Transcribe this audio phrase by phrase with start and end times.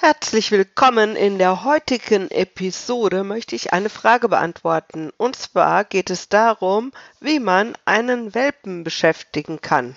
[0.00, 1.16] Herzlich willkommen.
[1.16, 5.10] In der heutigen Episode möchte ich eine Frage beantworten.
[5.16, 9.96] Und zwar geht es darum, wie man einen Welpen beschäftigen kann.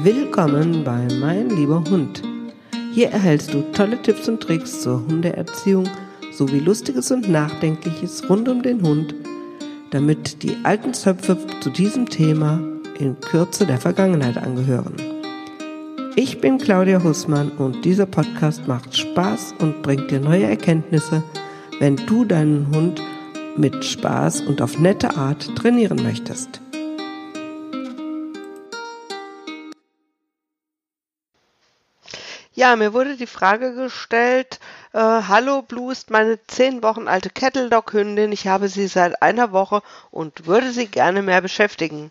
[0.00, 2.20] Willkommen bei Mein lieber Hund.
[2.92, 5.88] Hier erhältst du tolle Tipps und Tricks zur Hundeerziehung
[6.32, 9.14] sowie Lustiges und Nachdenkliches rund um den Hund,
[9.92, 12.60] damit die alten Zöpfe zu diesem Thema
[12.98, 15.11] in Kürze der Vergangenheit angehören.
[16.14, 21.22] Ich bin Claudia Hussmann und dieser Podcast macht Spaß und bringt dir neue Erkenntnisse,
[21.78, 23.00] wenn du deinen Hund
[23.56, 26.60] mit Spaß und auf nette Art trainieren möchtest.
[32.52, 34.60] Ja, mir wurde die Frage gestellt,
[34.92, 39.22] äh, hallo Blue ist meine zehn Wochen alte Kettle Dog Hündin, ich habe sie seit
[39.22, 42.10] einer Woche und würde sie gerne mehr beschäftigen.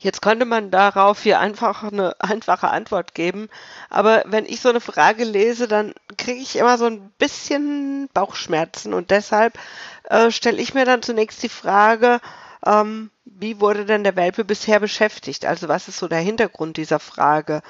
[0.00, 3.48] Jetzt könnte man darauf hier einfach eine einfache Antwort geben.
[3.90, 8.94] Aber wenn ich so eine Frage lese, dann kriege ich immer so ein bisschen Bauchschmerzen.
[8.94, 9.58] Und deshalb
[10.04, 12.20] äh, stelle ich mir dann zunächst die Frage,
[12.64, 15.44] ähm, wie wurde denn der Welpe bisher beschäftigt?
[15.44, 17.62] Also was ist so der Hintergrund dieser Frage?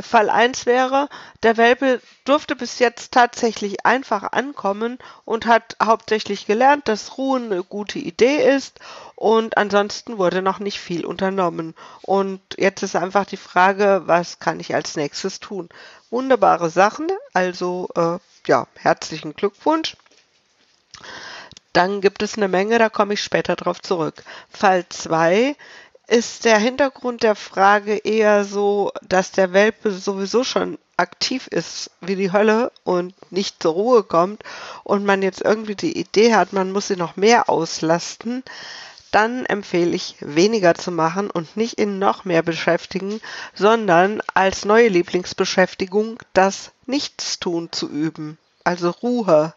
[0.00, 1.08] Fall 1 wäre,
[1.42, 7.62] der Welpe durfte bis jetzt tatsächlich einfach ankommen und hat hauptsächlich gelernt, dass Ruhen eine
[7.62, 8.80] gute Idee ist
[9.14, 11.74] und ansonsten wurde noch nicht viel unternommen.
[12.02, 15.68] Und jetzt ist einfach die Frage, was kann ich als nächstes tun?
[16.10, 19.96] Wunderbare Sachen, also äh, ja, herzlichen Glückwunsch.
[21.74, 24.22] Dann gibt es eine Menge, da komme ich später drauf zurück.
[24.48, 25.56] Fall 2
[26.06, 32.14] ist der Hintergrund der Frage eher so, dass der Welpe sowieso schon aktiv ist wie
[32.14, 34.44] die Hölle und nicht zur Ruhe kommt
[34.84, 38.44] und man jetzt irgendwie die Idee hat, man muss sie noch mehr auslasten,
[39.10, 43.20] dann empfehle ich weniger zu machen und nicht in noch mehr beschäftigen,
[43.52, 49.54] sondern als neue Lieblingsbeschäftigung das Nichtstun zu üben, also Ruhe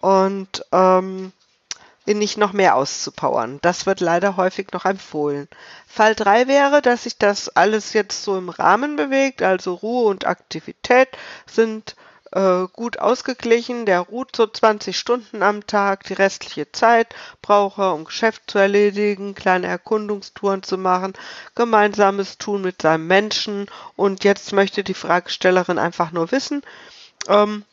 [0.00, 1.32] und ähm,
[2.06, 3.58] ihn nicht noch mehr auszupowern.
[3.62, 5.48] Das wird leider häufig noch empfohlen.
[5.86, 10.26] Fall 3 wäre, dass sich das alles jetzt so im Rahmen bewegt, also Ruhe und
[10.26, 11.08] Aktivität
[11.46, 11.94] sind
[12.32, 13.86] äh, gut ausgeglichen.
[13.86, 16.04] Der ruht so 20 Stunden am Tag.
[16.04, 21.14] Die restliche Zeit braucht er, um Geschäft zu erledigen, kleine Erkundungstouren zu machen,
[21.54, 23.66] gemeinsames Tun mit seinem Menschen.
[23.96, 26.62] Und jetzt möchte die Fragestellerin einfach nur wissen,
[27.28, 27.64] ähm,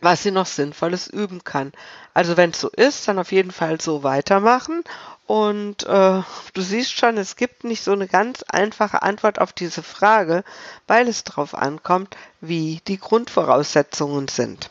[0.00, 1.72] was sie noch Sinnvolles üben kann.
[2.14, 4.84] Also wenn es so ist, dann auf jeden Fall so weitermachen.
[5.26, 6.22] Und äh,
[6.54, 10.44] du siehst schon, es gibt nicht so eine ganz einfache Antwort auf diese Frage,
[10.86, 14.70] weil es darauf ankommt, wie die Grundvoraussetzungen sind.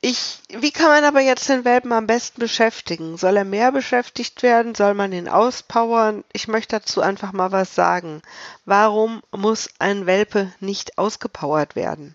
[0.00, 3.16] Ich, wie kann man aber jetzt den Welpen am besten beschäftigen?
[3.16, 4.76] Soll er mehr beschäftigt werden?
[4.76, 6.22] Soll man ihn auspowern?
[6.32, 8.22] Ich möchte dazu einfach mal was sagen.
[8.64, 12.14] Warum muss ein Welpe nicht ausgepowert werden?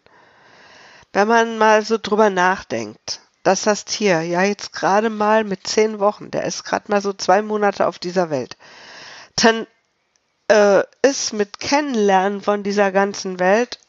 [1.13, 5.99] Wenn man mal so drüber nachdenkt, dass das Tier ja jetzt gerade mal mit zehn
[5.99, 8.57] Wochen, der ist gerade mal so zwei Monate auf dieser Welt,
[9.35, 9.67] dann
[10.47, 13.79] äh, ist mit Kennenlernen von dieser ganzen Welt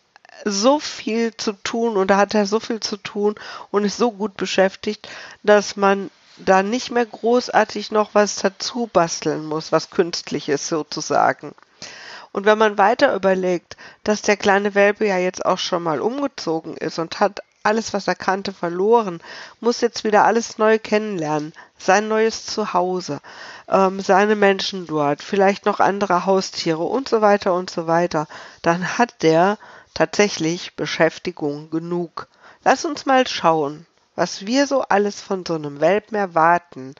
[0.45, 3.37] so viel zu tun und da hat er so viel zu tun
[3.71, 5.09] und ist so gut beschäftigt,
[5.43, 11.55] dass man da nicht mehr großartig noch was dazu basteln muss, was künstliches sozusagen.
[12.35, 16.77] Und wenn man weiter überlegt, dass der kleine Welpe ja jetzt auch schon mal umgezogen
[16.77, 19.21] ist und hat alles, was er kannte, verloren,
[19.61, 23.21] muss jetzt wieder alles neu kennenlernen, sein neues Zuhause,
[23.69, 28.27] ähm, seine Menschen dort, vielleicht noch andere Haustiere und so weiter und so weiter,
[28.63, 29.57] dann hat der
[29.95, 32.27] tatsächlich Beschäftigung genug.
[32.65, 36.97] Lass uns mal schauen, was wir so alles von so einem Welpen erwarten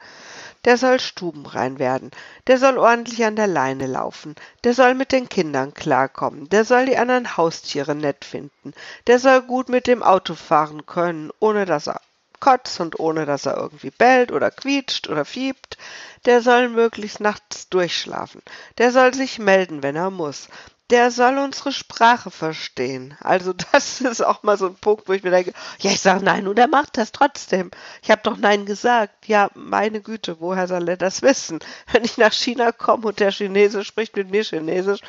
[0.65, 2.11] der soll stubenrein werden,
[2.47, 6.87] der soll ordentlich an der Leine laufen, der soll mit den Kindern klarkommen, der soll
[6.87, 8.73] die anderen Haustiere nett finden,
[9.07, 12.01] der soll gut mit dem Auto fahren können, ohne dass er
[12.39, 15.77] kotzt und ohne dass er irgendwie bellt oder quietscht oder fiebt,
[16.25, 18.41] der soll möglichst nachts durchschlafen,
[18.77, 20.49] der soll sich melden, wenn er muss,
[20.89, 23.17] der soll unsere Sprache verstehen.
[23.19, 26.23] Also das ist auch mal so ein Punkt, wo ich mir denke, ja, ich sage
[26.23, 27.71] nein und er macht das trotzdem.
[28.03, 29.27] Ich habe doch nein gesagt.
[29.27, 31.59] Ja, meine Güte, woher soll er das wissen?
[31.91, 35.01] Wenn ich nach China komme und der Chinese spricht mit mir Chinesisch,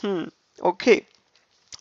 [0.00, 0.30] hm,
[0.60, 1.06] okay.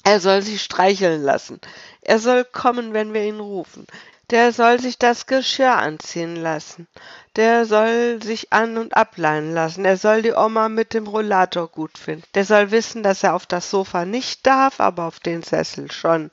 [0.04, 1.60] Er soll sich streicheln lassen.
[2.02, 3.88] Er soll kommen, wenn wir ihn rufen.
[4.32, 6.88] Der soll sich das Geschirr anziehen lassen.
[7.36, 9.86] Der soll sich an und ableihen lassen.
[9.86, 12.26] Er soll die Oma mit dem Rollator gut finden.
[12.34, 16.32] Der soll wissen, dass er auf das Sofa nicht darf, aber auf den Sessel schon.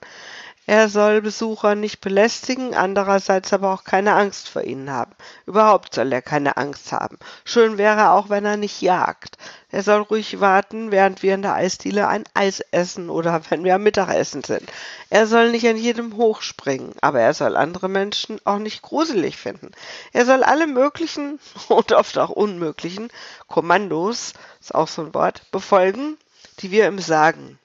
[0.64, 5.10] Er soll Besucher nicht belästigen, andererseits aber auch keine Angst vor ihnen haben.
[5.44, 7.18] Überhaupt soll er keine Angst haben.
[7.44, 9.38] Schön wäre auch, wenn er nicht jagt.
[9.72, 13.74] Er soll ruhig warten, während wir in der Eisdiele ein Eis essen oder wenn wir
[13.74, 14.70] am Mittagessen sind.
[15.10, 19.72] Er soll nicht an jedem hochspringen, aber er soll andere Menschen auch nicht gruselig finden.
[20.12, 23.08] Er soll alle möglichen und oft auch unmöglichen
[23.48, 26.18] Kommandos, ist auch so ein Wort, befolgen,
[26.60, 27.58] die wir ihm sagen.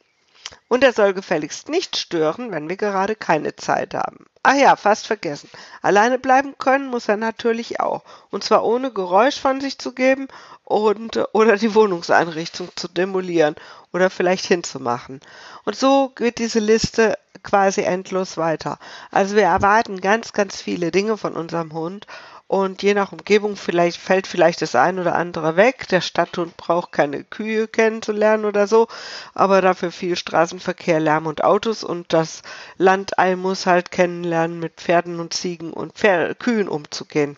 [0.67, 4.25] Und er soll gefälligst nicht stören, wenn wir gerade keine Zeit haben.
[4.43, 5.49] Ach ja, fast vergessen.
[5.81, 8.03] Alleine bleiben können muss er natürlich auch.
[8.29, 10.27] Und zwar ohne Geräusch von sich zu geben
[10.63, 13.55] und, oder die Wohnungseinrichtung zu demolieren
[13.91, 15.21] oder vielleicht hinzumachen.
[15.65, 18.79] Und so geht diese Liste quasi endlos weiter.
[19.11, 22.07] Also wir erwarten ganz, ganz viele Dinge von unserem Hund
[22.47, 25.87] und je nach Umgebung vielleicht fällt vielleicht das ein oder andere weg.
[25.89, 28.87] Der Stadthund braucht keine Kühe kennenzulernen oder so,
[29.33, 32.41] aber dafür viel Straßenverkehr, Lärm und Autos und das
[32.77, 37.37] Landei muss halt kennenlernen, mit Pferden und Ziegen und Pfer Kühen umzugehen.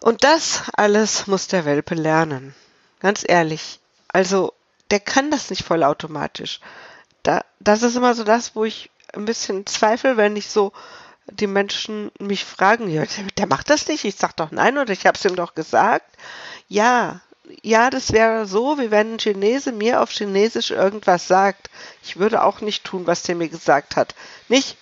[0.00, 2.54] Und das alles muss der Welpe lernen.
[3.00, 3.80] Ganz ehrlich.
[4.08, 4.54] Also,
[4.90, 6.60] der kann das nicht vollautomatisch.
[7.22, 10.72] Da, das ist immer so das, wo ich ein bisschen zweifle, wenn ich so
[11.30, 13.04] die Menschen mich fragen, ja,
[13.38, 14.04] der macht das nicht.
[14.04, 16.16] Ich sag doch nein oder ich habe es ihm doch gesagt.
[16.68, 17.20] Ja,
[17.62, 21.70] ja, das wäre so, wie wenn ein Chinese mir auf Chinesisch irgendwas sagt.
[22.02, 24.14] Ich würde auch nicht tun, was der mir gesagt hat.
[24.48, 24.76] Nicht,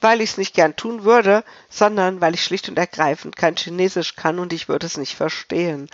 [0.00, 4.16] weil ich es nicht gern tun würde, sondern weil ich schlicht und ergreifend kein Chinesisch
[4.16, 5.90] kann und ich würde es nicht verstehen.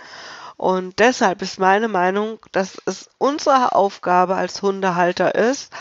[0.57, 5.73] Und deshalb ist meine Meinung, dass es unsere Aufgabe als Hundehalter ist,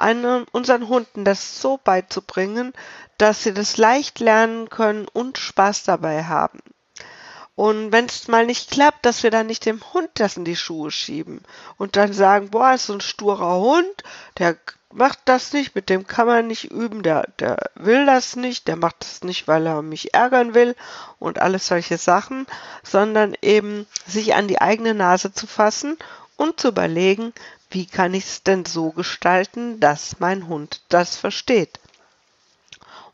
[0.00, 2.72] einen, unseren Hunden das so beizubringen,
[3.18, 6.60] dass sie das leicht lernen können und Spaß dabei haben.
[7.54, 10.56] Und wenn es mal nicht klappt, dass wir dann nicht dem Hund das in die
[10.56, 11.42] Schuhe schieben
[11.76, 14.02] und dann sagen, boah, ist so ein sturer Hund,
[14.38, 14.56] der
[14.92, 18.76] macht das nicht, mit dem kann man nicht üben, der, der will das nicht, der
[18.76, 20.74] macht das nicht, weil er mich ärgern will
[21.18, 22.46] und alles solche Sachen,
[22.82, 25.98] sondern eben sich an die eigene Nase zu fassen
[26.36, 27.34] und zu überlegen,
[27.70, 31.80] wie kann ich es denn so gestalten, dass mein Hund das versteht.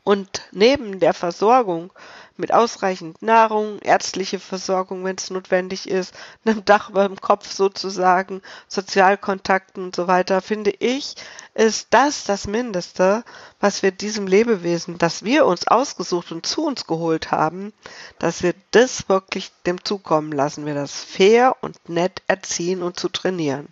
[0.03, 1.91] Und neben der Versorgung
[2.37, 6.13] mit ausreichend Nahrung, ärztliche Versorgung, wenn es notwendig ist,
[6.45, 11.15] einem Dach über dem Kopf sozusagen, Sozialkontakten und so weiter, finde ich,
[11.55, 13.23] ist das das Mindeste,
[13.59, 17.73] was wir diesem Lebewesen, das wir uns ausgesucht und zu uns geholt haben,
[18.19, 23.09] dass wir das wirklich dem zukommen lassen, wir das fair und nett erziehen und zu
[23.09, 23.67] trainieren.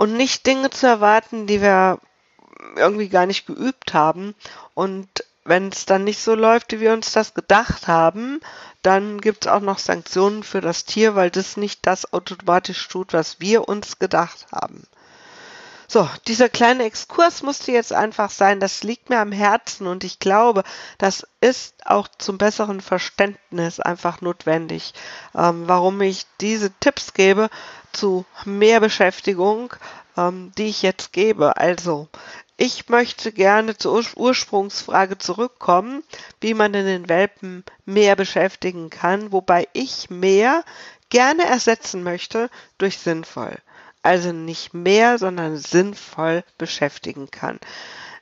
[0.00, 2.00] Und nicht Dinge zu erwarten, die wir
[2.74, 4.34] irgendwie gar nicht geübt haben
[4.72, 5.06] und
[5.44, 8.40] wenn es dann nicht so läuft, wie wir uns das gedacht haben,
[8.80, 13.12] dann gibt es auch noch Sanktionen für das Tier, weil das nicht das automatisch tut,
[13.12, 14.86] was wir uns gedacht haben.
[15.92, 20.20] So, dieser kleine Exkurs musste jetzt einfach sein, das liegt mir am Herzen und ich
[20.20, 20.62] glaube,
[20.98, 24.94] das ist auch zum besseren Verständnis einfach notwendig,
[25.34, 27.50] ähm, warum ich diese Tipps gebe
[27.92, 29.74] zu mehr Beschäftigung,
[30.16, 31.56] ähm, die ich jetzt gebe.
[31.56, 32.06] Also,
[32.56, 36.04] ich möchte gerne zur Ursprungsfrage zurückkommen,
[36.40, 40.62] wie man denn den Welpen mehr beschäftigen kann, wobei ich mehr
[41.08, 42.48] gerne ersetzen möchte
[42.78, 43.56] durch sinnvoll.
[44.02, 47.58] Also nicht mehr, sondern sinnvoll beschäftigen kann.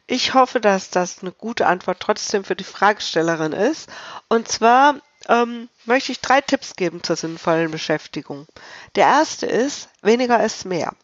[0.06, 3.90] Ich hoffe, dass das eine gute Antwort trotzdem für die Fragestellerin ist.
[4.28, 4.96] Und zwar
[5.28, 8.46] ähm, möchte ich drei Tipps geben zur sinnvollen Beschäftigung.
[8.96, 10.94] Der erste ist, weniger ist mehr.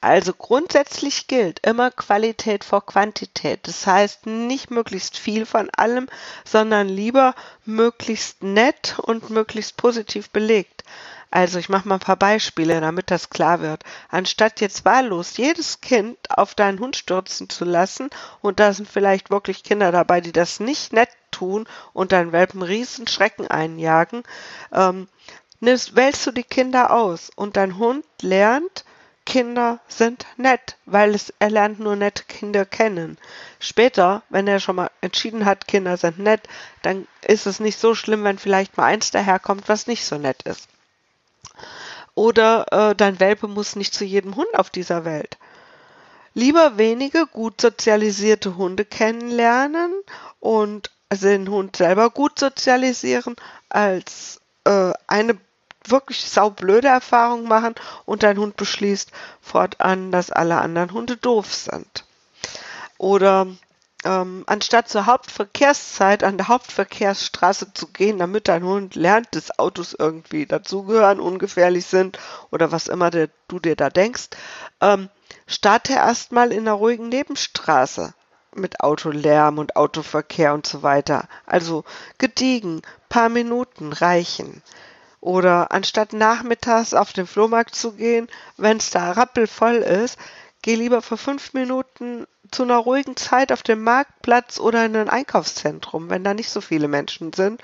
[0.00, 3.66] Also grundsätzlich gilt immer Qualität vor Quantität.
[3.66, 6.08] Das heißt nicht möglichst viel von allem,
[6.44, 10.84] sondern lieber möglichst nett und möglichst positiv belegt.
[11.30, 13.82] Also ich mache mal ein paar Beispiele, damit das klar wird.
[14.08, 19.30] Anstatt jetzt wahllos jedes Kind auf deinen Hund stürzen zu lassen, und da sind vielleicht
[19.30, 24.22] wirklich Kinder dabei, die das nicht nett tun und deinen Welpen riesen Schrecken einjagen,
[24.72, 25.08] ähm,
[25.60, 28.84] nimmst, wählst du die Kinder aus und dein Hund lernt,
[29.26, 33.18] Kinder sind nett, weil es, er lernt nur nette Kinder kennen.
[33.58, 36.48] Später, wenn er schon mal entschieden hat, Kinder sind nett,
[36.82, 40.42] dann ist es nicht so schlimm, wenn vielleicht mal eins daherkommt, was nicht so nett
[40.44, 40.68] ist.
[42.14, 45.38] Oder äh, dein Welpe muss nicht zu jedem Hund auf dieser Welt.
[46.34, 49.92] Lieber wenige gut sozialisierte Hunde kennenlernen
[50.40, 53.36] und den Hund selber gut sozialisieren,
[53.68, 55.38] als äh, eine
[55.84, 62.04] wirklich saublöde Erfahrung machen und dein Hund beschließt fortan, dass alle anderen Hunde doof sind.
[62.98, 63.46] Oder
[64.06, 69.94] ähm, anstatt zur Hauptverkehrszeit an der Hauptverkehrsstraße zu gehen, damit dein Hund lernt, dass Autos
[69.98, 72.18] irgendwie dazugehören, ungefährlich sind
[72.50, 74.28] oder was immer der, du dir da denkst,
[74.80, 75.08] ähm,
[75.46, 78.14] starte erstmal in einer ruhigen Nebenstraße.
[78.54, 81.28] mit Autolärm und Autoverkehr und so weiter.
[81.44, 81.84] Also
[82.18, 84.62] gediegen, paar Minuten reichen.
[85.20, 90.18] Oder anstatt nachmittags auf den Flohmarkt zu gehen, wenn es da rappelvoll ist,
[90.66, 95.08] geh lieber für fünf Minuten zu einer ruhigen Zeit auf den Marktplatz oder in ein
[95.08, 97.62] Einkaufszentrum, wenn da nicht so viele Menschen sind.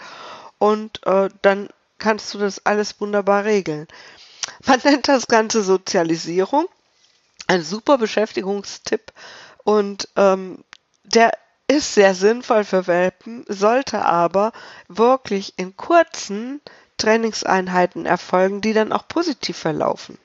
[0.59, 1.68] Und äh, dann
[1.99, 3.88] kannst du das alles wunderbar regeln.
[4.66, 6.66] Man nennt das Ganze Sozialisierung.
[7.49, 9.12] Ein super Beschäftigungstipp.
[9.64, 10.62] Und ähm,
[11.02, 11.32] der
[11.66, 14.52] ist sehr sinnvoll für Welpen, sollte aber
[14.87, 16.61] wirklich in kurzen
[16.99, 20.18] Trainingseinheiten erfolgen, die dann auch positiv verlaufen.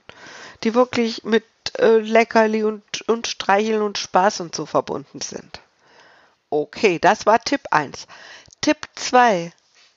[0.64, 1.46] Die wirklich mit
[1.78, 5.62] äh, Leckerli und, und Streicheln und Spaß und so verbunden sind.
[6.50, 8.08] Okay, das war Tipp 1.
[8.62, 9.52] Tipp 2.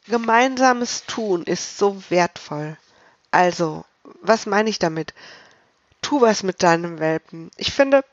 [0.07, 2.77] Gemeinsames Tun ist so wertvoll.
[3.31, 3.85] Also,
[4.23, 5.15] was meine ich damit?
[6.03, 7.51] Tu was mit deinem Welpen.
[7.57, 8.05] Ich finde,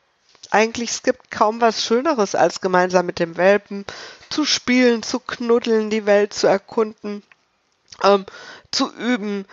[0.51, 3.85] eigentlich es gibt kaum was Schöneres, als gemeinsam mit dem Welpen
[4.29, 7.23] zu spielen, zu knuddeln, die Welt zu erkunden,
[8.03, 8.25] ähm,
[8.71, 9.45] zu üben,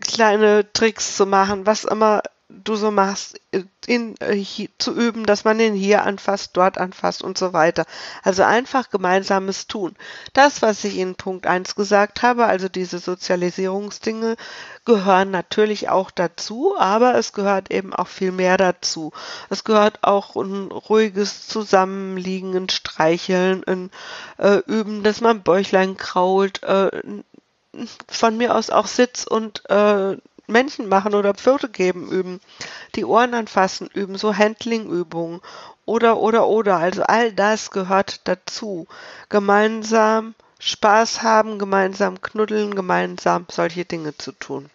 [0.00, 2.22] kleine Tricks zu machen, was immer
[2.64, 3.40] du so machst,
[3.86, 4.44] ihn äh,
[4.78, 7.84] zu üben, dass man ihn hier anfasst, dort anfasst und so weiter.
[8.22, 9.96] Also einfach gemeinsames Tun.
[10.32, 14.36] Das, was ich in Punkt 1 gesagt habe, also diese Sozialisierungsdinge,
[14.84, 19.12] gehören natürlich auch dazu, aber es gehört eben auch viel mehr dazu.
[19.48, 23.90] Es gehört auch ein ruhiges Zusammenliegen, ein Streicheln, ein
[24.38, 26.90] äh, Üben, dass man Bäuchlein krault, äh,
[28.08, 32.40] von mir aus auch Sitz und äh, Männchen machen oder Pfirte geben üben,
[32.94, 35.40] die Ohren anfassen üben, so Handling-Übungen
[35.84, 36.76] oder, oder, oder.
[36.76, 38.86] Also all das gehört dazu.
[39.28, 44.70] Gemeinsam Spaß haben, gemeinsam knuddeln, gemeinsam solche Dinge zu tun.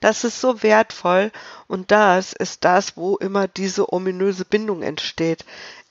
[0.00, 1.30] Das ist so wertvoll
[1.66, 5.44] und das ist das, wo immer diese ominöse Bindung entsteht.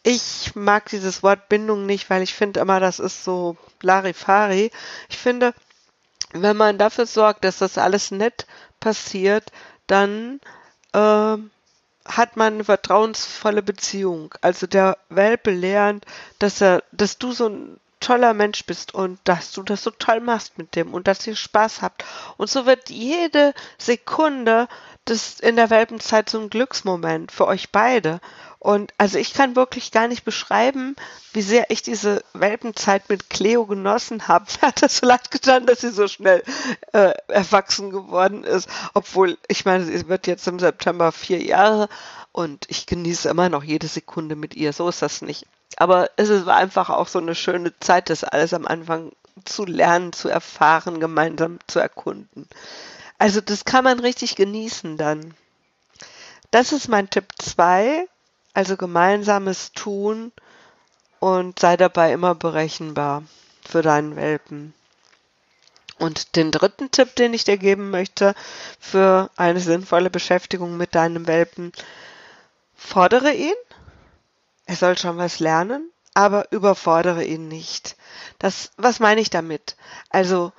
[0.03, 4.72] Ich mag dieses Wort Bindung nicht, weil ich finde immer, das ist so Larifari.
[5.10, 5.53] Ich finde,
[6.34, 8.46] wenn man dafür sorgt, dass das alles nett
[8.79, 9.51] passiert,
[9.88, 10.39] dann
[10.93, 11.38] äh,
[12.07, 14.34] hat man eine vertrauensvolle Beziehung.
[14.41, 16.05] Also der Welpe lernt,
[16.39, 20.19] dass er, dass du so ein toller Mensch bist und dass du das so toll
[20.19, 22.05] machst mit dem und dass ihr Spaß habt.
[22.38, 24.67] Und so wird jede Sekunde
[25.07, 28.19] des in der Welpenzeit so ein Glücksmoment für euch beide.
[28.60, 30.96] Und also ich kann wirklich gar nicht beschreiben,
[31.32, 34.46] wie sehr ich diese Welpenzeit mit Cleo genossen habe.
[34.62, 36.44] Mir hat das so leid getan, dass sie so schnell
[36.94, 38.68] äh, erwachsen geworden ist.
[38.94, 41.88] Obwohl, ich meine, sie wird jetzt im September vier Jahre
[42.32, 44.74] und ich genieße immer noch jede Sekunde mit ihr.
[44.74, 45.46] So ist das nicht.
[45.76, 49.12] Aber es war einfach auch so eine schöne Zeit, das alles am Anfang
[49.46, 52.48] zu lernen, zu erfahren, gemeinsam zu erkunden.
[53.20, 55.36] Also das kann man richtig genießen dann.
[56.50, 58.08] Das ist mein Tipp 2
[58.58, 60.32] also gemeinsames Tun
[61.20, 63.22] und sei dabei immer berechenbar
[63.64, 64.74] für deinen Welpen.
[66.00, 68.34] Und den dritten Tipp, den ich dir geben möchte
[68.80, 71.72] für eine sinnvolle Beschäftigung mit deinem Welpen,
[72.76, 73.54] fordere ihn.
[74.66, 77.96] Er soll schon was lernen, aber überfordere ihn nicht.
[78.40, 79.76] Das, was meine ich damit?
[80.10, 80.52] Also,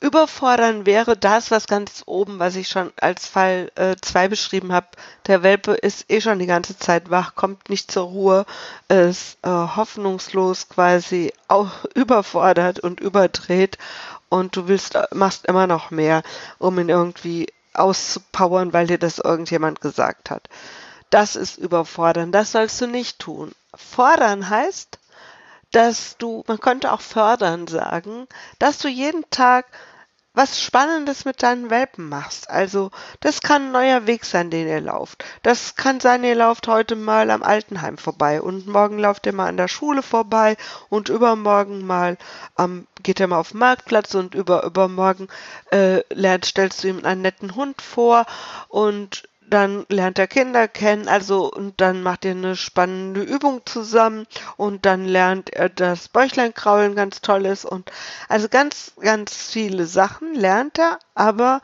[0.00, 4.88] überfordern wäre das, was ganz oben, was ich schon als Fall 2 äh, beschrieben habe.
[5.26, 8.46] Der Welpe ist eh schon die ganze Zeit wach, kommt nicht zur Ruhe,
[8.88, 13.78] ist äh, hoffnungslos quasi auch überfordert und überdreht
[14.28, 16.22] und du willst, äh, machst immer noch mehr,
[16.58, 20.48] um ihn irgendwie auszupowern, weil dir das irgendjemand gesagt hat.
[21.10, 23.52] Das ist überfordern, das sollst du nicht tun.
[23.74, 24.98] Fordern heißt,
[25.72, 28.26] dass du, man könnte auch fördern sagen,
[28.58, 29.66] dass du jeden Tag
[30.32, 32.48] was Spannendes mit deinen Welpen machst.
[32.48, 35.24] Also, das kann ein neuer Weg sein, den ihr lauft.
[35.42, 39.48] Das kann sein, ihr lauft heute mal am Altenheim vorbei und morgen lauft ihr mal
[39.48, 40.56] an der Schule vorbei
[40.88, 42.16] und übermorgen mal
[42.58, 45.28] ähm, geht ihr mal auf den Marktplatz und über übermorgen
[45.72, 48.24] äh, lernt, stellst du ihm einen netten Hund vor
[48.68, 54.26] und dann lernt er Kinder kennen, also und dann macht ihr eine spannende Übung zusammen
[54.56, 57.90] und dann lernt er das Bäuchleinkraulen ganz toll ist und
[58.28, 61.60] also ganz, ganz viele Sachen lernt er, aber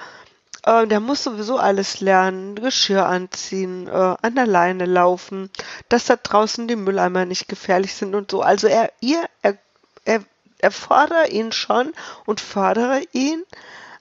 [0.67, 3.91] äh, der muss sowieso alles lernen, Geschirr anziehen, äh,
[4.21, 5.51] an der Leine laufen,
[5.89, 8.43] dass da draußen die Mülleimer nicht gefährlich sind und so.
[8.43, 9.57] Also er, ihr, er,
[10.05, 10.23] er,
[10.59, 11.93] er fordere ihn schon
[12.27, 13.43] und fördere ihn,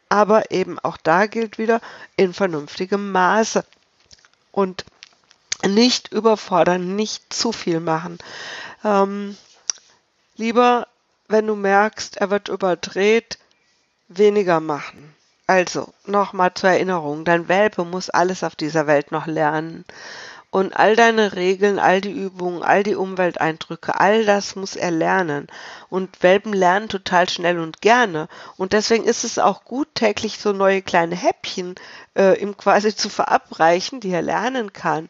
[0.09, 1.81] aber eben auch da gilt wieder
[2.15, 3.65] in vernünftigem Maße
[4.51, 4.85] und
[5.65, 8.17] nicht überfordern, nicht zu viel machen.
[8.83, 9.37] Ähm,
[10.35, 10.87] lieber,
[11.27, 13.39] wenn du merkst, er wird überdreht,
[14.07, 15.15] weniger machen.
[15.47, 19.85] Also, nochmal zur Erinnerung, dein Welpe muss alles auf dieser Welt noch lernen.
[20.55, 25.47] Und all deine Regeln, all die Übungen, all die Umwelteindrücke, all das muss er lernen.
[25.89, 28.29] Und Welpen lernen total schnell und gerne.
[28.55, 31.75] Und deswegen ist es auch gut, täglich so neue kleine Häppchen
[32.17, 35.09] äh, ihm quasi zu verabreichen, die er lernen kann.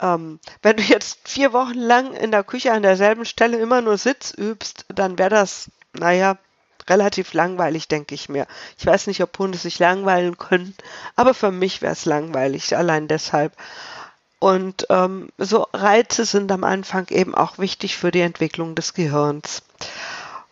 [0.00, 3.98] Ähm, wenn du jetzt vier Wochen lang in der Küche an derselben Stelle immer nur
[3.98, 6.38] Sitz übst, dann wäre das, naja,
[6.88, 8.46] relativ langweilig, denke ich mir.
[8.78, 10.74] Ich weiß nicht, ob Hunde sich langweilen können,
[11.16, 13.52] aber für mich wäre es langweilig, allein deshalb.
[14.40, 19.62] Und ähm, so Reize sind am Anfang eben auch wichtig für die Entwicklung des Gehirns.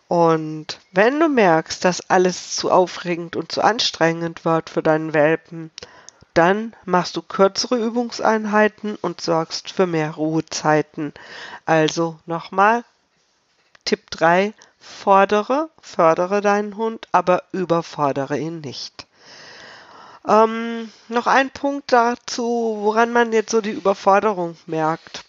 [0.07, 5.71] Und wenn du merkst, dass alles zu aufregend und zu anstrengend wird für deinen Welpen,
[6.35, 11.13] dann machst du kürzere Übungseinheiten und sorgst für mehr Ruhezeiten.
[11.65, 12.83] Also nochmal,
[13.85, 19.07] Tipp 3, fordere, fördere deinen Hund, aber überfordere ihn nicht.
[20.29, 25.25] Ähm, noch ein Punkt dazu, woran man jetzt so die Überforderung merkt.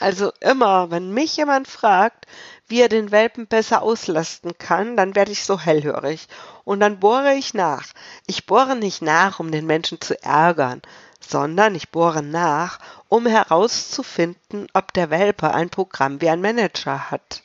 [0.00, 2.24] Also immer, wenn mich jemand fragt,
[2.68, 6.26] wie er den Welpen besser auslasten kann, dann werde ich so hellhörig.
[6.64, 7.84] Und dann bohre ich nach.
[8.26, 10.80] Ich bohre nicht nach, um den Menschen zu ärgern,
[11.20, 17.42] sondern ich bohre nach, um herauszufinden, ob der Welpe ein Programm wie ein Manager hat.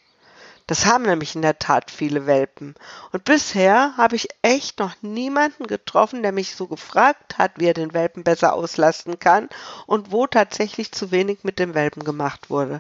[0.74, 2.74] Das haben nämlich in der Tat viele Welpen.
[3.12, 7.75] Und bisher habe ich echt noch niemanden getroffen, der mich so gefragt hat, wie er
[7.75, 9.50] den Welpen besser auslasten kann
[9.86, 12.80] und wo tatsächlich zu wenig mit dem Welpen gemacht wurde.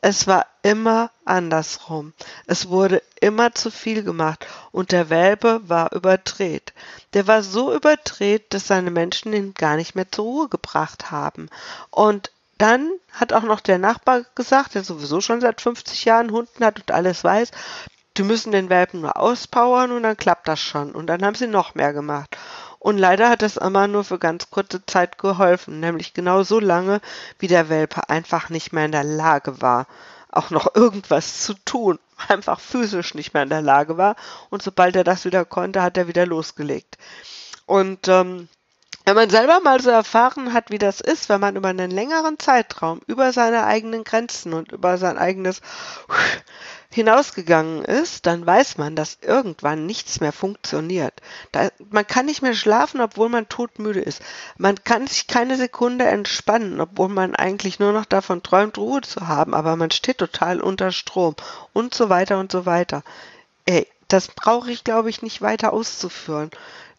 [0.00, 2.12] Es war immer andersrum.
[2.46, 6.72] Es wurde immer zu viel gemacht und der Welpe war überdreht.
[7.12, 11.48] Der war so überdreht, dass seine Menschen ihn gar nicht mehr zur Ruhe gebracht haben.
[11.90, 12.30] Und
[12.62, 16.78] dann hat auch noch der Nachbar gesagt, der sowieso schon seit 50 Jahren Hunden hat
[16.78, 17.50] und alles weiß,
[18.16, 20.92] die müssen den Welpen nur auspowern und dann klappt das schon.
[20.92, 22.36] Und dann haben sie noch mehr gemacht.
[22.78, 27.00] Und leider hat das immer nur für ganz kurze Zeit geholfen, nämlich genau so lange,
[27.40, 29.88] wie der Welpe einfach nicht mehr in der Lage war,
[30.30, 34.14] auch noch irgendwas zu tun, einfach physisch nicht mehr in der Lage war.
[34.50, 36.96] Und sobald er das wieder konnte, hat er wieder losgelegt.
[37.66, 38.48] Und ähm,
[39.04, 42.38] wenn man selber mal so erfahren hat, wie das ist, wenn man über einen längeren
[42.38, 45.60] Zeitraum über seine eigenen Grenzen und über sein eigenes
[46.94, 51.14] hinausgegangen ist, dann weiß man, dass irgendwann nichts mehr funktioniert.
[51.50, 54.22] Da, man kann nicht mehr schlafen, obwohl man todmüde ist.
[54.58, 59.26] Man kann sich keine Sekunde entspannen, obwohl man eigentlich nur noch davon träumt, Ruhe zu
[59.26, 61.34] haben, aber man steht total unter Strom
[61.72, 63.02] und so weiter und so weiter.
[63.64, 66.50] Ey, das brauche ich, glaube ich, nicht weiter auszuführen.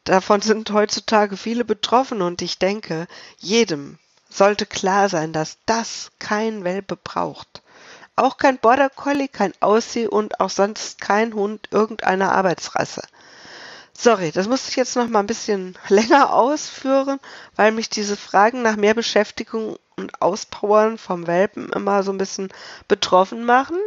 [0.03, 6.63] Davon sind heutzutage viele betroffen und ich denke, jedem sollte klar sein, dass das kein
[6.63, 7.61] Welpe braucht.
[8.15, 13.01] Auch kein Border Collie, kein Aussie und auch sonst kein Hund irgendeiner Arbeitsrasse.
[13.97, 17.19] Sorry, das musste ich jetzt noch mal ein bisschen länger ausführen,
[17.55, 22.49] weil mich diese Fragen nach mehr Beschäftigung und Auspowern vom Welpen immer so ein bisschen
[22.87, 23.77] betroffen machen.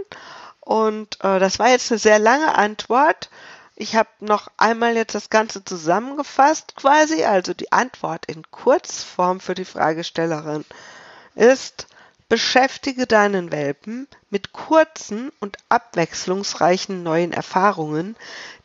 [0.61, 3.31] Und äh, das war jetzt eine sehr lange Antwort.
[3.79, 9.55] Ich habe noch einmal jetzt das Ganze zusammengefasst quasi, also die Antwort in Kurzform für
[9.55, 10.65] die Fragestellerin
[11.35, 11.87] ist,
[12.31, 18.17] beschäftige deinen Welpen mit kurzen und abwechslungsreichen neuen Erfahrungen,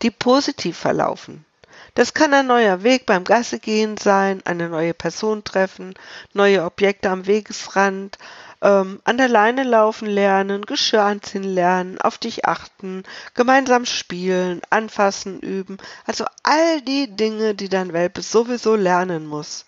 [0.02, 1.46] die positiv verlaufen.
[1.94, 5.94] Das kann ein neuer Weg beim Gassegehen sein, eine neue Person treffen,
[6.32, 8.18] neue Objekte am Wegesrand,
[8.62, 15.40] ähm, an der Leine laufen lernen, Geschirr anziehen lernen, auf dich achten, gemeinsam spielen, anfassen
[15.40, 19.66] üben, also all die Dinge, die dein Welpe sowieso lernen muss.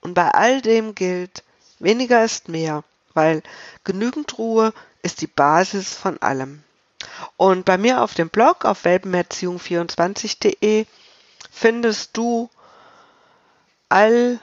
[0.00, 1.42] Und bei all dem gilt,
[1.78, 3.42] weniger ist mehr, weil
[3.84, 6.62] genügend Ruhe ist die Basis von allem.
[7.36, 10.86] Und bei mir auf dem Blog auf welpenerziehung24.de
[11.50, 12.50] findest du
[13.88, 14.38] all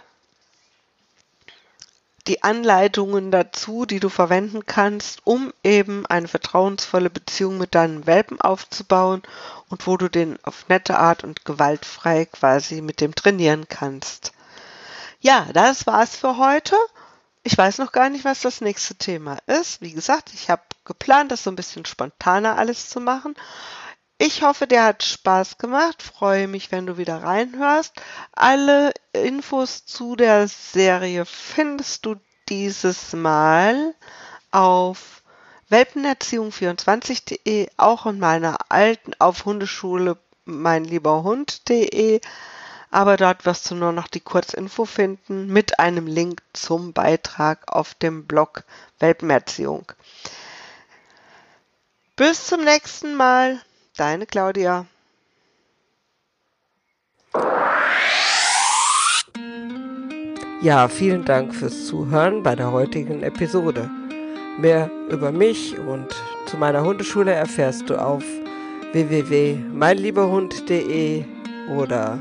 [2.28, 8.40] die Anleitungen dazu, die du verwenden kannst, um eben eine vertrauensvolle Beziehung mit deinem Welpen
[8.40, 9.24] aufzubauen
[9.70, 14.34] und wo du den auf nette Art und gewaltfrei quasi mit dem trainieren kannst.
[15.20, 16.76] Ja, das war's für heute.
[17.44, 19.82] Ich weiß noch gar nicht, was das nächste Thema ist.
[19.82, 23.36] Wie gesagt, ich habe geplant, das so ein bisschen spontaner alles zu machen.
[24.24, 26.04] Ich hoffe, der hat Spaß gemacht.
[26.04, 28.00] Freue mich, wenn du wieder reinhörst.
[28.34, 33.96] Alle Infos zu der Serie findest du dieses Mal
[34.52, 35.24] auf
[35.72, 42.22] Welpenerziehung24.de, auch in meiner alten auf Hundeschule meinlieberhund.de.
[42.92, 47.96] Aber dort wirst du nur noch die Kurzinfo finden mit einem Link zum Beitrag auf
[47.96, 48.66] dem Blog
[49.00, 49.92] Welpenerziehung.
[52.16, 53.60] Bis zum nächsten Mal.
[53.98, 54.86] Deine Claudia.
[60.62, 63.90] Ja, vielen Dank fürs Zuhören bei der heutigen Episode.
[64.60, 66.08] Mehr über mich und
[66.46, 68.24] zu meiner Hundeschule erfährst du auf
[68.94, 71.26] www.meinlieberhund.de
[71.76, 72.20] oder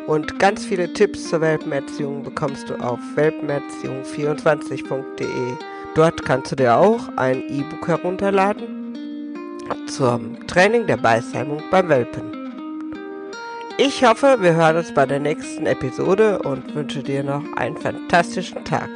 [0.07, 5.57] und ganz viele Tipps zur Welpenerziehung bekommst du auf welpenerziehung24.de.
[5.94, 8.96] Dort kannst du dir auch ein E-Book herunterladen
[9.87, 12.33] zum Training der Beißheimung beim Welpen.
[13.78, 18.64] Ich hoffe, wir hören uns bei der nächsten Episode und wünsche dir noch einen fantastischen
[18.64, 18.90] Tag.